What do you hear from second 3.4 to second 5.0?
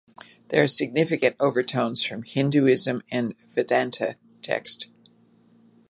Vedanta text.